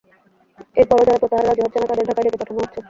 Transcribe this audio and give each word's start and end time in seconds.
এরপরও 0.77 1.05
যাঁরা 1.07 1.21
প্রত্যাহারে 1.21 1.47
রাজি 1.47 1.61
হচ্ছেন 1.63 1.81
না, 1.81 1.87
তাঁদের 1.89 2.07
ঢাকায় 2.09 2.25
ডেকে 2.25 2.39
পাঠানো 2.41 2.59
হচ্ছে। 2.61 2.79